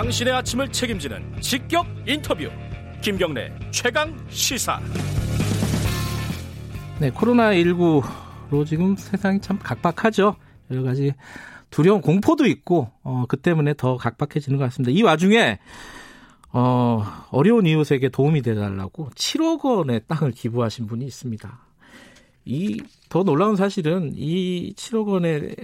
당신의 0.00 0.32
아침을 0.32 0.72
책임지는 0.72 1.42
직격 1.42 1.86
인터뷰. 2.06 2.48
김경래 3.02 3.52
최강 3.70 4.16
시사. 4.30 4.80
네 6.98 7.10
코로나 7.10 7.50
19로 7.50 8.64
지금 8.66 8.96
세상이 8.96 9.42
참 9.42 9.58
각박하죠? 9.58 10.36
여러 10.70 10.82
가지 10.84 11.12
두려운 11.68 12.00
공포도 12.00 12.46
있고 12.46 12.90
어, 13.02 13.26
그 13.28 13.36
때문에 13.36 13.74
더 13.74 13.98
각박해지는 13.98 14.58
것 14.58 14.64
같습니다. 14.64 14.90
이 14.90 15.02
와중에 15.02 15.58
어, 16.50 17.04
어려운 17.30 17.66
이웃에게 17.66 18.08
도움이 18.08 18.40
되달라고 18.40 19.10
7억 19.10 19.62
원의 19.66 20.00
땅을 20.08 20.32
기부하신 20.32 20.86
분이 20.86 21.04
있습니다. 21.04 21.66
이 22.46 22.78
더 23.10 23.22
놀라운 23.22 23.54
사실은 23.54 24.12
이 24.14 24.72
7억 24.78 25.08
원의 25.08 25.56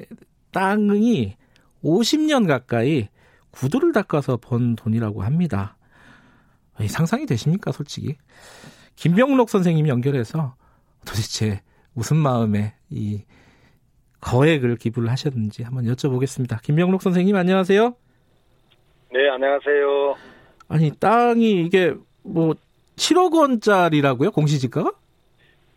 땅이 0.53 1.37
50년 1.83 2.47
가까이 2.47 3.09
구두를 3.57 3.93
닦아서 3.93 4.37
번 4.37 4.77
돈이라고 4.77 5.23
합니다. 5.23 5.77
상상이 6.87 7.25
되십니까, 7.27 7.73
솔직히? 7.73 8.17
김병록 8.97 9.49
선생님 9.49 9.89
연결해서 9.89 10.55
도대체 11.07 11.63
무슨 11.95 12.17
마음에 12.19 12.75
이 12.91 13.25
거액을 14.21 14.77
기부를 14.77 15.11
하셨는지 15.11 15.63
한번 15.63 15.85
여쭤보겠습니다. 15.85 16.61
김병록 16.63 17.01
선생님 17.01 17.35
안녕하세요. 17.37 17.95
네, 19.13 19.29
안녕하세요. 19.31 20.17
아니, 20.69 20.91
땅이 20.99 21.65
이게 21.65 21.95
뭐 22.23 22.55
7억 22.97 23.33
원짜리라고요? 23.35 24.33
공시지가가? 24.33 24.91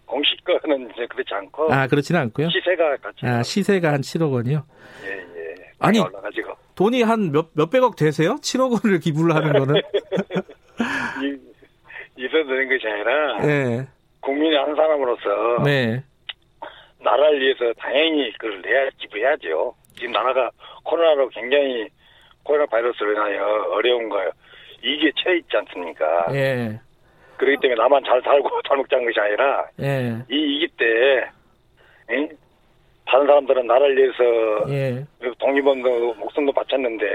공시가는 0.05 0.89
이제 0.91 1.05
그렇지 1.07 1.33
않고. 1.33 1.71
아, 1.71 1.87
그렇지는 1.87 2.19
않고요. 2.21 2.49
시세가 2.49 2.97
같이. 2.97 3.25
아, 3.25 3.43
시세가 3.43 3.93
한 3.93 4.01
7억 4.01 4.33
원이요? 4.33 4.65
예, 5.05 5.09
예. 5.11 5.55
아니, 5.77 5.99
올라가지고. 5.99 6.53
돈이 6.79 7.03
한 7.03 7.33
몇, 7.33 7.47
몇백억 7.55 7.97
되세요? 7.97 8.35
7억 8.35 8.71
원을 8.71 8.99
기부를 9.03 9.35
하는 9.35 9.51
거는? 9.51 9.75
이, 11.21 12.23
있어도 12.23 12.47
되는 12.47 12.69
것이 12.69 12.87
아니라. 12.87 13.37
네. 13.39 13.87
국민의 14.21 14.57
한 14.57 14.73
사람으로서. 14.73 15.63
네. 15.65 16.01
나라를 17.01 17.41
위해서 17.41 17.73
당연히 17.77 18.31
그걸 18.37 18.61
내야, 18.61 18.89
기부해야죠. 18.97 19.75
지금 19.97 20.13
나라가 20.13 20.49
코로나로 20.85 21.27
굉장히 21.29 21.89
코로나 22.43 22.65
바이러스로 22.67 23.11
인하여 23.11 23.43
어려운 23.73 24.07
거, 24.07 24.17
이게 24.81 25.11
처해 25.21 25.37
있지 25.37 25.57
않습니까? 25.57 26.27
예. 26.31 26.79
그렇기 27.35 27.57
때문에 27.61 27.81
나만 27.81 28.03
잘 28.05 28.21
살고 28.21 28.49
잘 28.65 28.77
먹자는 28.77 29.05
것이 29.05 29.19
아니라. 29.19 29.67
예. 29.81 30.23
이 30.29 30.35
위기 30.35 30.67
때, 30.77 31.29
응? 32.11 32.29
다른 33.09 33.25
사람들은 33.25 33.65
나라를 33.67 33.97
위해서 33.97 34.69
예. 34.69 35.05
독립운동 35.39 36.13
목숨도 36.19 36.51
바쳤는데 36.53 37.05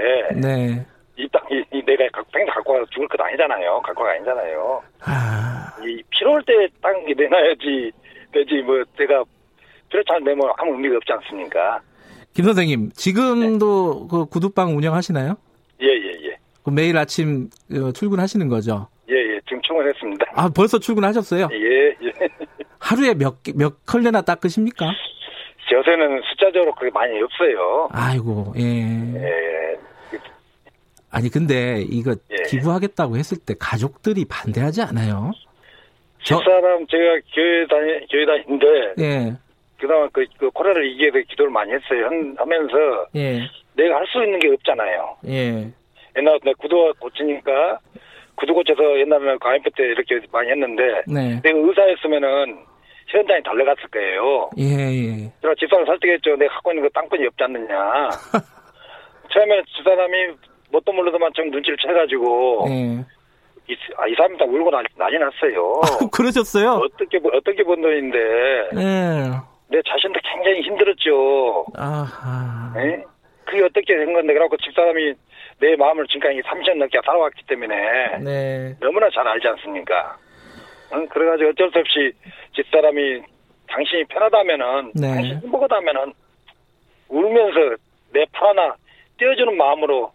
네. 0.41 0.85
이 1.17 1.27
땅 1.29 1.41
이 1.49 1.63
이 1.71 1.81
내가 1.85 2.03
평생 2.11 2.45
갖고 2.53 2.73
가서 2.73 2.85
죽을 2.91 3.07
것 3.07 3.19
아니잖아요. 3.21 3.81
갖고 3.81 4.03
가 4.03 4.11
아니잖아요. 4.11 4.83
아. 5.01 5.71
이 5.87 6.01
필요할 6.09 6.43
때 6.43 6.53
땅이 6.81 7.13
내놔야지 7.15 7.91
되지 8.33 8.55
뭐 8.65 8.83
제가 8.97 9.23
그렇지 9.89 10.07
않으면 10.11 10.51
아무 10.57 10.73
의미가 10.73 10.97
없지 10.97 11.13
않습니까? 11.13 11.79
김 12.33 12.43
선생님 12.43 12.91
지금도 12.91 13.93
네. 14.01 14.07
그 14.11 14.25
구두방 14.25 14.75
운영하시나요? 14.75 15.35
예예예. 15.81 16.03
예, 16.21 16.27
예. 16.31 16.37
그 16.63 16.69
매일 16.71 16.97
아침 16.97 17.49
어, 17.71 17.91
출근하시는 17.93 18.49
거죠? 18.49 18.89
예예. 19.09 19.35
예. 19.35 19.39
지금 19.47 19.61
출근했습니다. 19.61 20.25
아 20.35 20.49
벌써 20.49 20.79
출근하셨어요? 20.79 21.47
예 21.53 21.87
예. 22.05 22.11
하루에 22.79 23.13
몇몇 23.13 23.85
컬레나 23.85 24.21
닦으십니까? 24.23 24.85
요새는 25.71 26.21
숫자적으로 26.29 26.73
그게 26.75 26.91
많이 26.91 27.19
없어요. 27.21 27.89
아이고, 27.91 28.53
예. 28.57 28.61
예. 29.15 29.75
아니, 31.11 31.29
근데 31.29 31.81
이거 31.89 32.15
예. 32.31 32.43
기부하겠다고 32.49 33.17
했을 33.17 33.37
때 33.45 33.53
가족들이 33.59 34.25
반대하지 34.29 34.81
않아요? 34.83 35.31
집사람, 36.23 36.85
제가 36.87 37.19
교회 37.33 37.65
다니, 37.67 38.07
교회 38.11 38.25
다니는데. 38.25 38.67
예. 38.99 39.33
그동안 39.79 40.09
그, 40.11 40.25
그 40.37 40.49
코로나를 40.51 40.89
이기에 40.91 41.11
대해 41.11 41.23
기도를 41.29 41.51
많이 41.51 41.71
했어요. 41.71 42.05
하면서. 42.37 43.07
예. 43.15 43.39
내가 43.75 43.97
할 43.97 44.05
수 44.07 44.23
있는 44.23 44.39
게 44.39 44.49
없잖아요. 44.49 45.17
예. 45.27 45.67
옛날에 46.17 46.39
내가 46.43 46.57
구두 46.59 46.93
고치니까 46.99 47.79
구두 48.35 48.53
고쳐서 48.53 48.99
옛날에는 48.99 49.37
가임표 49.39 49.69
때 49.75 49.83
이렇게 49.83 50.19
많이 50.31 50.49
했는데. 50.49 50.83
네. 51.07 51.41
내가 51.43 51.59
의사였으면은 51.59 52.57
현장에 53.07 53.41
달려갔을 53.41 53.87
거예요. 53.89 54.49
예, 54.57 54.63
예. 54.63 55.31
제가 55.41 55.53
집사람 55.59 55.85
설득했죠. 55.85 56.35
내가 56.35 56.55
갖고 56.55 56.71
있는 56.71 56.83
거 56.83 56.89
땅권이 56.93 57.25
없지 57.27 57.43
않느냐. 57.43 58.09
처음에 59.31 59.61
집사람이 59.75 60.13
뭣도 60.71 60.91
모르더만 60.91 61.31
좀 61.33 61.49
눈치를 61.49 61.77
채가지고. 61.77 62.65
예. 62.69 63.05
이, 63.67 63.75
아, 63.97 64.07
이 64.07 64.13
사람이 64.15 64.37
다 64.37 64.45
울고 64.45 64.69
난리, 64.69 64.87
난리 64.95 65.17
났어요. 65.17 65.81
아, 66.01 66.07
그러셨어요? 66.11 66.71
어떻게, 66.73 67.19
어떻게 67.33 67.63
번 67.63 67.81
돈인데. 67.81 68.19
예. 68.77 69.31
내 69.67 69.81
자신도 69.87 70.19
굉장히 70.33 70.61
힘들었죠. 70.61 71.65
아하. 71.75 72.73
예? 72.77 73.03
그게 73.45 73.63
어떻게 73.63 73.97
된 73.97 74.13
건데. 74.13 74.33
그래갖고 74.33 74.57
집사람이 74.57 75.13
내 75.59 75.75
마음을 75.75 76.05
지금까지 76.07 76.41
30년 76.41 76.77
넘게 76.77 76.99
살아왔기 77.05 77.43
때문에. 77.47 78.17
네. 78.23 78.75
너무나 78.79 79.09
잘 79.09 79.27
알지 79.27 79.47
않습니까? 79.47 80.17
응? 80.93 81.07
그래가지고 81.09 81.49
어쩔 81.49 81.71
수 81.71 81.79
없이 81.79 82.13
집사람이 82.55 83.21
당신이 83.67 84.05
편하다면은 84.05 84.91
네. 84.95 85.07
당신 85.15 85.39
행복하다면은 85.41 86.13
울면서 87.09 87.75
내 88.13 88.25
팔 88.31 88.47
하나 88.49 88.75
떼어주는 89.17 89.57
마음으로 89.57 90.11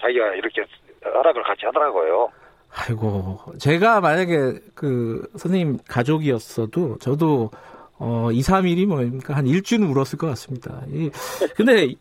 자기가 0.00 0.34
이렇게 0.34 0.64
허락을 1.04 1.42
같이 1.42 1.66
하더라고요. 1.66 2.28
아이고 2.74 3.38
제가 3.58 4.00
만약에 4.00 4.60
그 4.74 5.26
선생님 5.36 5.78
가족이었어도 5.88 6.98
저도 6.98 7.50
어 7.98 8.30
2, 8.32 8.40
3일이 8.40 8.86
뭐입니까 8.86 9.36
한 9.36 9.46
일주는 9.46 9.86
울었을 9.86 10.18
것 10.18 10.26
같습니다. 10.28 10.82
이, 10.88 11.10
근데 11.54 11.94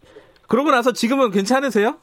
그러고 0.47 0.71
나서 0.71 0.91
지금은 0.93 1.31
괜찮으세요? 1.31 1.97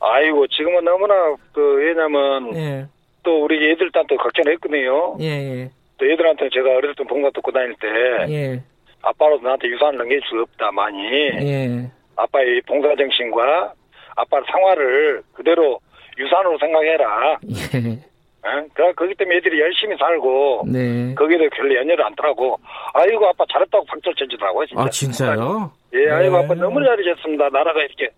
아이고 0.00 0.46
지금은 0.48 0.84
너무나 0.84 1.14
그 1.52 1.60
왜냐면 1.76 2.54
예. 2.56 2.86
또 3.24 3.44
우리 3.44 3.70
애들 3.70 3.90
딴또 3.90 4.16
걱정했거든요. 4.16 5.16
예, 5.20 5.26
예. 5.26 5.70
또 5.98 6.06
애들한테 6.06 6.48
제가 6.52 6.70
어렸을 6.70 6.94
때 6.94 7.04
본가 7.04 7.30
듣고 7.34 7.50
다닐 7.50 7.74
때 7.80 7.88
예. 8.32 8.62
아빠로서 9.02 9.42
나한테 9.42 9.68
유산을 9.68 9.98
넘길 9.98 10.20
수 10.22 10.40
없다 10.40 10.70
많이 10.70 11.02
예. 11.40 11.90
아빠의 12.16 12.60
봉사 12.62 12.94
정신과 12.94 13.72
아빠 14.16 14.40
상화를 14.50 15.22
그대로 15.32 15.80
유산으로 16.18 16.58
생각해라. 16.58 17.38
예. 17.74 17.98
어? 18.46 18.66
그래 18.74 18.92
거기 18.94 19.14
때문에 19.14 19.38
애들이 19.38 19.58
열심히 19.58 19.96
살고 19.96 20.66
네. 20.70 21.14
거기에 21.14 21.38
대해 21.38 21.48
별로 21.48 21.74
연연을 21.76 22.04
안 22.04 22.14
더라고 22.14 22.58
아이고 22.92 23.26
아빠 23.26 23.44
잘했다고 23.50 23.86
박수를 23.86 24.14
쳐주더라고요 24.16 24.66
진짜. 24.66 24.82
아 24.82 24.88
진짜요? 24.90 25.72
예, 25.94 26.10
아이고 26.10 26.38
네. 26.38 26.44
아빠 26.44 26.54
너무 26.54 26.84
잘하셨습니다. 26.84 27.48
나라가 27.48 27.80
이렇게 27.82 28.10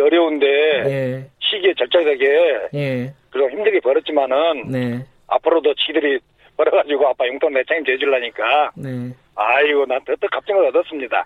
어려운데 0.00 0.46
예. 0.46 1.30
시기에 1.54 1.74
절절하게 1.74 2.68
예. 2.74 3.14
그리고 3.30 3.50
힘들게 3.50 3.80
벌었지만은 3.80 4.68
네. 4.70 5.06
앞으로도 5.28 5.74
지들이 5.74 6.18
벌어가지고 6.56 7.08
아빠 7.08 7.26
용돈 7.26 7.52
내 7.52 7.62
책임져 7.64 7.96
주려니까 7.98 8.72
네. 8.76 9.12
아이고 9.34 9.86
난 9.86 10.00
더더 10.04 10.26
갑증을 10.30 10.66
얻었습니다. 10.66 11.24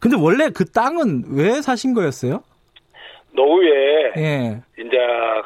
근데 0.00 0.16
원래 0.18 0.48
그 0.52 0.64
땅은 0.64 1.24
왜 1.36 1.62
사신 1.62 1.94
거였어요? 1.94 2.42
노후에 3.34 4.12
예. 4.16 4.60
이제 4.78 4.96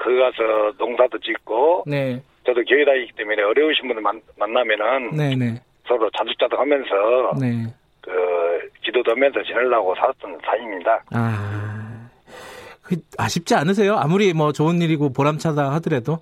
거기 0.02 0.18
가서 0.18 0.72
농사도 0.78 1.18
짓고 1.18 1.84
네. 1.86 2.20
저도 2.44 2.62
교회 2.64 2.84
다니기 2.84 3.12
때문에 3.16 3.42
어려우신 3.42 3.86
분들 3.86 4.02
만, 4.02 4.20
만나면은 4.36 5.10
네, 5.16 5.36
네. 5.36 5.60
서로 5.86 6.08
자주자주 6.10 6.56
하면서 6.56 7.32
네. 7.38 7.66
그 8.00 8.70
기도도 8.82 9.12
하면서 9.12 9.42
지내려고 9.42 9.94
살았던 9.96 10.38
사입니다. 10.44 11.02
아. 11.12 11.75
그 12.86 12.96
아쉽지 13.18 13.54
않으세요? 13.54 13.96
아무리 13.96 14.32
뭐 14.32 14.52
좋은 14.52 14.80
일이고 14.80 15.12
보람차다 15.12 15.72
하더라도. 15.74 16.18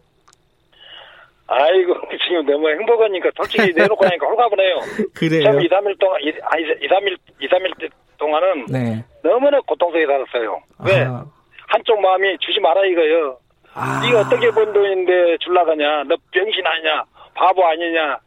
아이고 1.46 1.94
지금 2.26 2.46
너무 2.46 2.68
행복하니까 2.70 3.30
솔직히 3.36 3.72
내놓고 3.74 4.02
나니까 4.02 4.26
홀가분해요. 4.26 4.76
그래요. 5.14 5.44
처음 5.44 5.60
2, 5.60 5.68
3일 5.68 5.98
동안, 6.00 6.20
2, 6.22 6.32
3일, 6.32 7.18
2, 7.40 7.48
3일 7.48 7.90
동안은 8.16 8.66
네. 8.70 9.04
너무나 9.22 9.60
고통스럽게 9.60 10.06
살았어요. 10.06 10.62
왜? 10.86 11.04
아, 11.04 11.24
한쪽 11.68 12.00
마음이 12.00 12.38
주지 12.40 12.60
마라 12.60 12.84
이거요. 12.86 13.36
아. 13.74 14.00
네가 14.06 14.20
어떻게 14.20 14.50
번 14.50 14.72
돈인데 14.72 15.36
줄라가냐? 15.38 16.04
너 16.04 16.16
병신 16.32 16.66
아니냐? 16.66 17.04
바보 17.34 17.66
아니냐? 17.66 18.18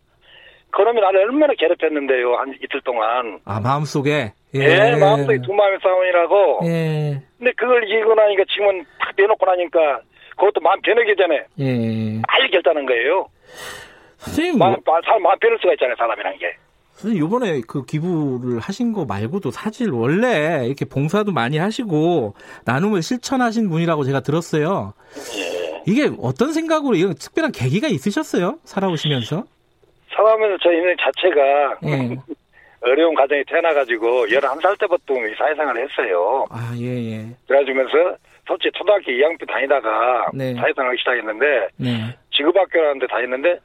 그러면 0.71 1.03
나를 1.03 1.21
얼마나 1.21 1.53
괴롭혔는데요. 1.53 2.35
한 2.35 2.53
이틀 2.61 2.81
동안. 2.81 3.39
아, 3.45 3.59
마음속에. 3.59 4.33
예. 4.55 4.59
예, 4.59 4.95
마음속에 4.95 5.39
두 5.41 5.53
마음의 5.53 5.79
싸움이라고. 5.81 6.59
예. 6.65 7.21
근데 7.37 7.51
그걸 7.53 7.83
이기고 7.83 8.13
나니까 8.15 8.43
지금은 8.49 8.85
탁 8.99 9.13
내놓고 9.17 9.45
나니까 9.45 10.01
그것도 10.37 10.61
마음 10.61 10.79
변하기 10.81 11.15
전에 11.15 11.45
예. 11.59 12.21
빨리 12.27 12.51
결단한 12.51 12.85
거예요. 12.85 13.27
선생님, 14.17 14.57
마음, 14.59 14.75
뭐, 14.85 14.99
사람 15.03 15.21
마음 15.21 15.37
변할 15.39 15.57
수가 15.59 15.73
있잖아요, 15.73 15.95
사람이라는 15.97 16.37
게. 16.39 16.55
선생님 16.93 17.25
이번에 17.25 17.61
그 17.67 17.85
기부를 17.85 18.59
하신 18.59 18.93
거 18.93 19.05
말고도 19.05 19.51
사실 19.51 19.91
원래 19.91 20.65
이렇게 20.65 20.85
봉사도 20.85 21.31
많이 21.31 21.57
하시고 21.57 22.33
나눔을 22.65 23.03
실천하신 23.03 23.69
분이라고 23.69 24.03
제가 24.03 24.21
들었어요. 24.21 24.93
예. 25.37 25.83
이게 25.85 26.09
어떤 26.21 26.53
생각으로 26.53 26.95
이런 26.95 27.13
특별한 27.15 27.51
계기가 27.51 27.87
있으셨어요? 27.87 28.59
살아오시면서? 28.63 29.45
살아오면서 30.17 30.57
저 30.61 30.73
인생 30.73 30.95
자체가 30.99 31.77
예. 31.85 32.17
어려운 32.81 33.15
가정에 33.15 33.43
태어나가지고 33.47 34.27
11살 34.27 34.79
때부터 34.79 35.13
이 35.15 35.33
사회생활을 35.37 35.83
했어요. 35.83 36.45
아, 36.49 36.73
예, 36.77 36.85
예. 36.85 37.25
그래가지면서 37.47 38.17
솔직히 38.47 38.71
초등학교 38.77 39.11
2학년 39.11 39.47
다니다가 39.47 40.29
네. 40.33 40.53
사회생활을 40.53 40.97
시작했는데 40.97 41.67
네. 41.77 42.15
지급학교라는 42.31 42.99
데 42.99 43.07
다녔는데 43.07 43.59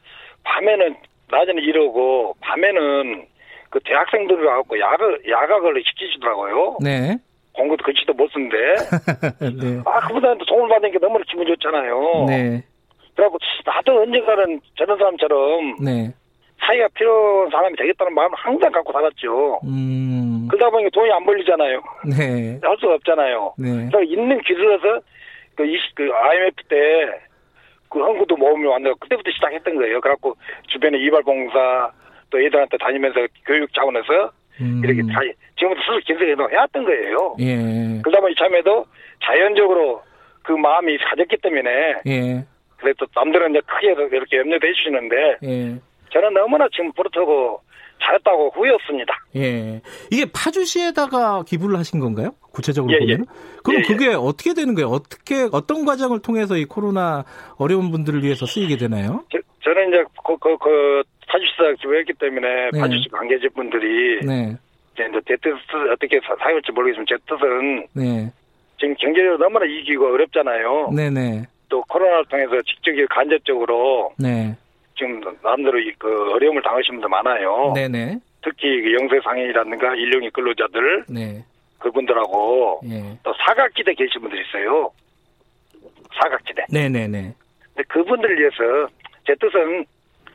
밤에는 0.45 0.97
낮에는 1.31 1.63
이러고 1.63 2.35
밤에는 2.41 3.27
그 3.71 3.81
대학생들을 3.85 4.45
갖고 4.45 4.79
야각, 4.79 5.29
야각을 5.29 5.83
시키시더라고요. 5.87 6.79
네. 6.83 7.17
공부도 7.53 7.85
글씨도 7.85 8.15
못 8.15 8.31
쓰는데. 8.31 8.57
네. 9.41 9.83
아, 9.85 10.01
그보다는 10.09 10.39
돈을 10.47 10.69
받는 10.69 10.91
게 10.91 10.99
너무 10.99 11.19
나 11.19 11.25
기분 11.29 11.47
좋잖아요. 11.47 12.25
네. 12.29 12.65
그래갖고 13.15 13.39
나도 13.65 14.03
언젠가는 14.03 14.61
저런 14.77 14.99
사람처럼 14.99 15.77
네. 15.85 16.13
사이가 16.65 16.89
필요한 16.95 17.51
사람이 17.51 17.77
되겠다는 17.77 18.15
마음을 18.15 18.37
항상 18.37 18.71
갖고 18.71 18.93
살았죠. 18.93 19.61
음. 19.65 20.49
그러다 20.49 20.71
보니까 20.71 20.91
돈이 20.91 21.11
안 21.11 21.25
벌리잖아요. 21.25 21.83
네. 22.17 22.61
할 22.63 22.77
수가 22.79 22.95
없잖아요. 22.95 23.55
네. 23.59 23.89
그래서 23.91 24.03
있는 24.03 24.41
길을 24.43 24.75
해서 24.75 25.01
그, 25.57 25.65
20, 25.65 25.95
그 25.95 26.11
IMF 26.13 26.63
때그 26.69 28.01
한국도 28.01 28.37
모험을 28.37 28.69
만들고 28.69 28.99
그때부터 29.01 29.31
시작했던 29.31 29.77
거예요. 29.77 30.01
그래갖고 30.01 30.37
주변에 30.69 30.99
이발봉사 30.99 31.91
또 32.31 32.41
애들한테 32.41 32.77
다니면서 32.79 33.27
교육 33.45 33.73
자원에서 33.75 34.31
음. 34.61 34.81
이렇게 34.85 35.03
다 35.13 35.21
지금부터 35.57 35.81
스스로 35.83 35.99
긴생해서 36.07 36.49
해왔던 36.49 36.85
거예요. 36.85 37.37
예. 37.41 38.01
그러다 38.03 38.21
보니 38.21 38.33
이참에도 38.33 38.85
자연적으로 39.25 40.03
그 40.43 40.53
마음이 40.53 40.97
가졌기 40.99 41.37
때문에 41.39 41.71
예. 42.07 42.45
그래도 42.77 43.07
남들은 43.15 43.51
이제 43.51 43.61
크게 43.67 43.93
이렇게 44.17 44.39
염려도 44.39 44.67
해주시는데 44.67 45.37
예. 45.45 45.79
저는 46.13 46.35
너무나 46.35 46.67
지금 46.73 46.93
뿌듯하고 46.93 47.61
잘했다고 48.03 48.51
후회 48.55 48.71
없습니다. 48.71 49.15
예. 49.37 49.81
이게 50.11 50.27
파주시에다가 50.33 51.45
기부를 51.45 51.79
하신 51.79 52.01
건가요? 52.01 52.31
구체적으로 52.53 52.93
예, 52.95 52.99
보면? 52.99 53.27
그럼 53.63 53.77
예, 53.81 53.85
예. 53.89 53.93
그게 53.93 54.09
어떻게 54.15 54.55
되는 54.55 54.75
거예요? 54.75 54.89
어떻게 54.89 55.49
어떤 55.53 55.85
과정을 55.85 56.21
통해서 56.21 56.57
이 56.57 56.65
코로나 56.65 57.25
어려운 57.59 57.91
분들을 57.91 58.23
위해서 58.25 58.45
쓰이게 58.45 58.77
되나요? 58.77 59.25
저, 59.31 59.39
저는 59.63 59.89
이제 59.89 60.05
그, 60.27 60.37
그, 60.39 60.57
그 60.59 61.03
파주시사 61.29 61.75
기부했기 61.81 62.13
때문에 62.15 62.71
네. 62.73 62.81
파주시 62.81 63.09
관계자분들이 63.11 64.27
네. 64.27 64.57
이제 64.95 65.05
제 65.27 65.37
뜻을 65.37 65.93
어떻게 65.93 66.19
사- 66.27 66.37
사용할지 66.43 66.73
모르겠지만 66.73 67.07
제 67.09 67.15
뜻은 67.27 67.87
네. 67.95 68.33
지금 68.79 68.95
경제적으로 68.99 69.39
너무나 69.39 69.65
이기고 69.65 70.13
어렵잖아요. 70.13 70.91
네, 70.95 71.09
네. 71.09 71.45
또 71.69 71.83
코로나를 71.89 72.25
통해서 72.27 72.51
직접 72.67 72.93
간접적으로 73.09 74.13
네. 74.19 74.57
지금 75.03 75.21
남들로 75.43 75.79
이- 75.81 75.93
그 75.99 76.33
어려움을 76.33 76.63
당하신 76.63 76.95
분들 76.95 77.09
많아요. 77.09 77.73
네, 77.75 77.89
네. 77.89 78.19
특히 78.43 78.83
그 78.83 78.93
영세상인이라든가 78.95 79.95
일용직 79.97 80.33
근로자들 80.33 81.05
네. 81.09 81.45
그분들하고 81.81 82.81
예. 82.89 83.19
또 83.25 83.33
사각지대 83.45 83.95
계신 83.95 84.21
분들 84.21 84.41
있어요. 84.47 84.91
사각지대. 86.21 86.67
네, 86.71 86.89
네, 86.89 87.09
네. 87.09 87.35
근데 87.75 87.83
그분들을 87.89 88.39
위해서 88.39 88.89
제 89.27 89.35
뜻은 89.41 89.85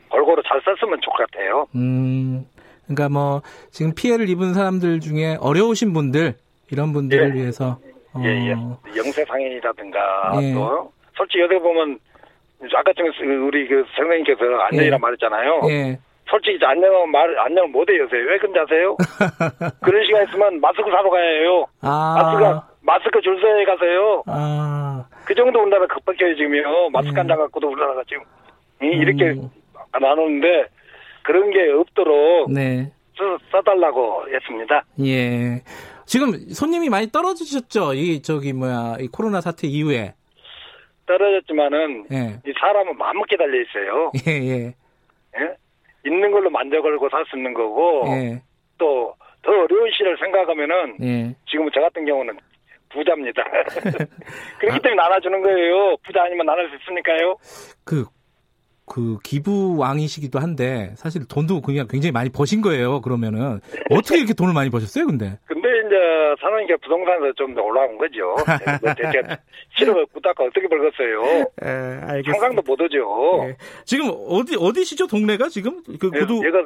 골고루 0.09 0.41
잘 0.47 0.61
썼으면 0.63 0.99
좋을 1.01 1.15
것 1.17 1.31
같아요. 1.31 1.67
음. 1.75 2.45
그러니까 2.85 3.09
뭐 3.09 3.41
지금 3.71 3.93
피해를 3.93 4.29
입은 4.29 4.53
사람들 4.53 4.99
중에 5.01 5.37
어려우신 5.39 5.93
분들 5.93 6.35
이런 6.71 6.93
분들을 6.93 7.31
예. 7.35 7.39
위해서 7.39 7.77
어, 8.13 8.21
예, 8.23 8.29
예. 8.29 8.51
영세 8.97 9.23
상인이라든가 9.25 10.31
예. 10.41 10.53
또 10.53 10.91
솔직히 11.15 11.43
어떻게 11.43 11.59
보면 11.59 11.99
아까 12.75 12.91
전에 12.93 13.09
우리 13.35 13.67
그 13.67 13.83
선생님께서 13.95 14.39
안녕이라 14.71 14.95
예. 14.95 14.99
말했잖아요. 14.99 15.61
예. 15.69 15.99
솔직히 16.29 16.59
안녕은 16.63 17.09
말 17.11 17.37
안녕을 17.39 17.69
못해요 17.69 18.03
요새 18.03 18.17
왜 18.17 18.37
아세요? 18.59 18.97
그런 19.81 20.05
시간 20.05 20.27
있으면 20.27 20.59
마스크 20.59 20.83
사러 20.89 21.09
가야 21.09 21.23
해요. 21.23 21.65
마스크 21.81 22.45
아. 22.45 22.67
마스크 22.81 23.21
줄 23.21 23.39
서에 23.39 23.63
가세요. 23.63 24.23
아. 24.27 25.05
그 25.25 25.35
정도 25.35 25.61
우리나라 25.61 25.85
급박해요 25.87 26.35
지금요. 26.35 26.89
마스크 26.91 27.13
예. 27.15 27.19
한장 27.19 27.37
갖고도 27.37 27.69
우리나라가 27.69 28.03
지금 28.07 28.23
이- 28.81 28.97
이렇게 28.97 29.39
음. 29.39 29.49
나누는데 29.99 30.65
그런 31.23 31.49
게 31.51 31.69
없도록 31.71 32.51
네. 32.51 32.91
써, 33.17 33.37
써달라고 33.51 34.25
했습니다. 34.33 34.83
예. 35.05 35.61
지금 36.05 36.31
손님이 36.49 36.89
많이 36.89 37.07
떨어지셨죠? 37.11 37.93
이 37.93 38.21
저기 38.21 38.51
뭐야 38.53 38.97
이 38.99 39.07
코로나 39.07 39.41
사태 39.41 39.67
이후에. 39.67 40.13
떨어졌지만은 41.07 42.05
예. 42.11 42.39
이 42.45 42.53
사람은 42.59 42.97
마음먹게 42.97 43.37
달려 43.37 43.59
있어요. 43.61 44.11
예, 44.27 44.31
예. 44.31 44.73
예? 45.39 45.55
있는 46.05 46.31
걸로 46.31 46.49
하고 46.51 47.09
살 47.09 47.25
수 47.25 47.35
있는 47.35 47.53
거고 47.53 48.03
예. 48.07 48.41
또더 48.77 49.51
어려운 49.51 49.89
시를 49.97 50.17
생각하면은 50.19 50.97
예. 51.01 51.35
지금 51.49 51.67
저 51.73 51.81
같은 51.81 52.05
경우는 52.05 52.37
부자입니다. 52.89 53.43
그렇기 54.59 54.79
때문에 54.81 54.95
나눠주는 54.95 55.41
거예요. 55.41 55.97
부자 56.05 56.23
아니면 56.23 56.45
나눌 56.45 56.69
수 56.69 56.75
있으니까요. 56.75 57.35
그, 57.83 58.05
그 58.85 59.17
기부왕이시기도 59.23 60.39
한데 60.39 60.93
사실 60.95 61.27
돈도 61.27 61.61
그냥 61.61 61.87
굉장히 61.89 62.11
많이 62.11 62.29
버신 62.29 62.61
거예요. 62.61 63.01
그러면은 63.01 63.59
어떻게 63.91 64.17
이렇게 64.19 64.33
돈을 64.33 64.53
많이 64.53 64.69
버셨어요? 64.69 65.05
근데 65.05 65.37
사는 66.39 66.67
게 66.67 66.75
부동산에서 66.77 67.33
좀 67.33 67.53
더 67.55 67.61
올라온 67.63 67.97
거죠. 67.97 68.35
뭐 68.81 68.93
대체 68.93 69.21
7억 69.79 70.11
붙다가 70.13 70.43
어떻게 70.43 70.67
벌겠어요? 70.67 71.23
예, 71.63 71.67
알겠습니다. 71.67 72.31
상상도 72.31 72.61
못 72.63 72.79
하죠. 72.81 73.45
예. 73.49 73.57
지금 73.85 74.11
어디 74.27 74.55
어디시죠? 74.59 75.07
동네가 75.07 75.49
지금 75.49 75.81
그 75.99 76.09
구두 76.11 76.45
얘가 76.45 76.59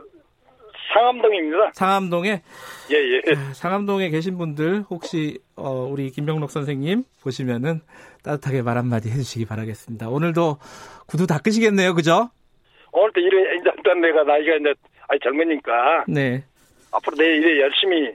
상암동입니다. 0.94 1.72
상암동에 1.74 2.42
예, 2.92 2.96
예. 2.96 3.22
상암동에 3.54 4.10
계신 4.10 4.38
분들 4.38 4.84
혹시 4.90 5.40
어, 5.56 5.88
우리 5.90 6.10
김병록 6.10 6.52
선생님 6.52 7.04
보시면은 7.24 7.80
따뜻하게 8.24 8.62
말 8.62 8.78
한마디 8.78 9.10
해주시기 9.10 9.46
바라겠습니다. 9.46 10.10
오늘도 10.10 10.58
구두 11.08 11.28
닦으시겠네요, 11.28 11.94
그죠? 11.96 12.30
오늘 12.92 13.12
또 13.14 13.22
일에, 13.22 13.56
이제 13.56 13.70
일단 13.78 14.02
내가 14.02 14.24
나이가 14.24 14.56
이제 14.58 14.74
아니 15.08 15.20
젊으니까 15.22 16.04
네, 16.10 16.44
앞으로 16.92 17.16
내 17.18 17.26
일에 17.38 17.62
열심히 17.62 18.14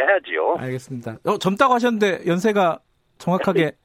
해야지요. 0.00 0.56
알겠습니다. 0.58 1.18
어, 1.24 1.38
젊다고 1.38 1.74
하셨는데 1.74 2.22
연세가 2.26 2.78
정확하게 3.18 3.72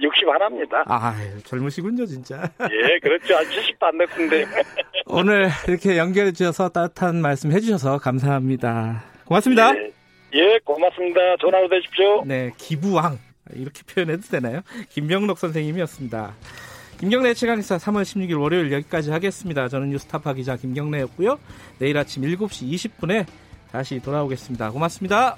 60 0.00 0.28
하나입니다. 0.28 0.84
아 0.86 1.14
젊으시군요, 1.44 2.06
진짜. 2.06 2.50
예, 2.62 2.98
그렇죠. 3.00 3.36
아직 3.36 3.50
70도 3.78 3.82
안 3.82 3.98
됐는데. 3.98 4.46
오늘 5.06 5.50
이렇게 5.68 5.98
연결해 5.98 6.32
주셔서 6.32 6.70
따뜻한 6.70 7.20
말씀 7.20 7.52
해 7.52 7.60
주셔서 7.60 7.98
감사합니다. 7.98 9.04
고맙습니다. 9.26 9.74
예, 9.76 9.90
예, 10.34 10.58
고맙습니다. 10.64 11.20
하루 11.38 11.68
되십시오. 11.68 12.22
네, 12.24 12.50
기부왕 12.56 13.18
이렇게 13.54 13.82
표현해도 13.82 14.22
되나요? 14.22 14.60
김병록 14.88 15.38
선생님이었습니다. 15.38 16.34
김경래 16.98 17.34
최강기사 17.34 17.76
3월 17.78 18.02
16일 18.02 18.40
월요일 18.40 18.72
여기까지 18.72 19.10
하겠습니다. 19.10 19.68
저는 19.68 19.90
뉴스타파 19.90 20.34
기자 20.34 20.56
김경래였고요. 20.56 21.38
내일 21.78 21.96
아침 21.96 22.22
7시 22.22 22.70
20분에 22.72 23.26
다시 23.72 24.00
돌아오겠습니다. 24.00 24.70
고맙습니다. 24.70 25.36